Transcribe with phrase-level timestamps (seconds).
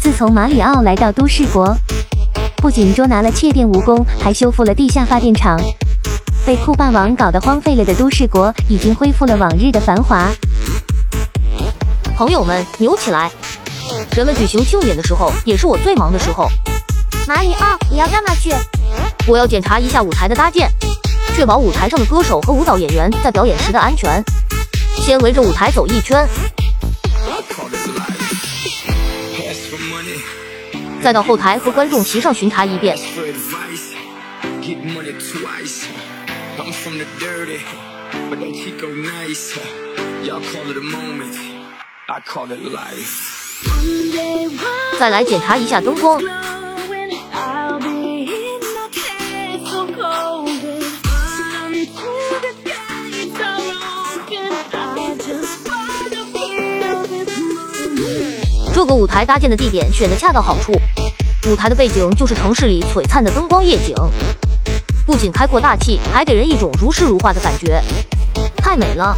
[0.00, 1.74] 自从马里奥来到都市国，
[2.56, 5.58] 不仅捉拿了窃电蜈蚣，还修复了地下发电厂。
[6.44, 10.30] 被酷霸王搞得荒废了的都市国，已经恢复了往日的繁华。
[12.16, 13.30] 朋友们，扭起来！
[14.14, 16.48] 人们举行庆典的时候，也是我最忙的时候。
[17.26, 18.52] 马里奥，你要干嘛去？
[19.26, 20.70] 我要检查一下舞台的搭建，
[21.34, 24.22] 确保舞台上的歌手和舞蹈演员在表演时的安全。
[24.96, 26.28] 先围着舞台走一圈，
[31.02, 32.96] 再到后台和观众席上巡查一遍。
[44.98, 46.53] 再来检查一下灯光。
[58.84, 60.70] 这个舞台搭建的地点选的恰到好处，
[61.48, 63.96] 舞台的背景就是城市里璀璨的灯光夜景，
[65.06, 67.82] 不仅开阔大气，还给人一种如诗如画的感觉，
[68.58, 69.16] 太美了。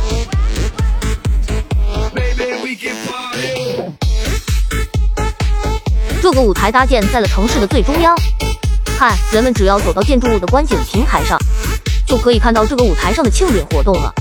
[6.23, 8.15] 这个舞台搭建在了城市的最中央，
[8.97, 11.37] 看人们只要走到建筑物的观景平台上，
[12.07, 14.15] 就可以看到这个舞台上的庆典活动了。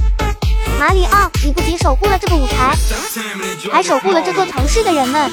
[0.79, 2.75] 马里奥，你不仅守护了这个舞台，
[3.71, 5.31] 还守护了这座城市的人们。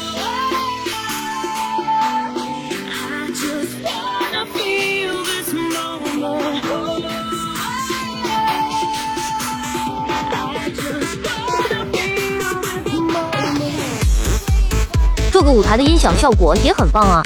[15.30, 17.22] 这个舞台的音响效果也很棒啊！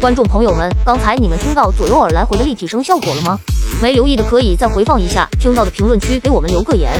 [0.00, 3.38] 观众朋友们，刚才你们听到左右耳来回的立体声效果了吗？
[3.82, 6.92] 没留意的可以再回放一下，听到的评论区给我们留个言。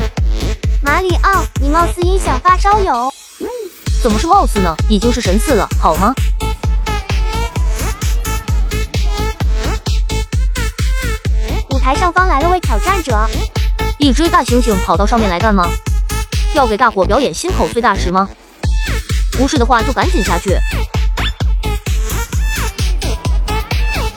[0.91, 3.14] 马里奥，你貌似音响发烧友，
[4.02, 4.74] 怎么是貌似呢？
[4.88, 6.12] 已经是神似了，好吗？
[11.70, 13.24] 舞台上方来了位挑战者，
[13.98, 15.64] 一只大猩猩跑到上面来干嘛？
[16.55, 18.29] 要给大伙表演心口碎大石吗？
[19.30, 20.58] 不是的话就赶紧下去。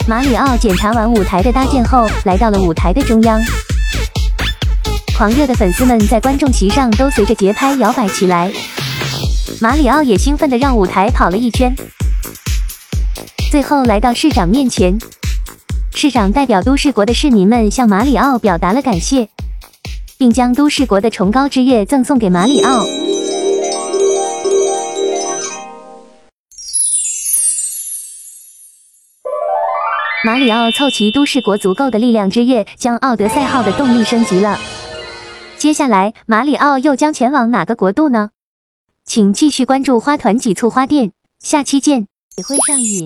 [0.08, 3.40] 马里奥检查完舞台的搭建后，来到了舞台的中央。
[5.24, 8.52] 狂热的粉丝们在观众席上都随着节拍摇摆起来。
[9.62, 11.74] 马里奥也兴奋地让舞台跑了一圈，
[13.50, 15.00] 最后来到市长面前。
[15.96, 19.30] 市长代表都市国的市民们向马里奥表达了感谢，
[20.18, 22.86] 并将都市国的崇高之夜赠送给马里奥。
[30.26, 34.60] 马里奥凑齐都市国足够的力量之夜，将奥德赛号的动力升级了。
[35.64, 38.32] 接下来，马里奥又将前往哪个国度呢？
[39.06, 42.06] 请继续关注花团几簇花店，下期见！
[42.36, 43.02] 也会上瘾。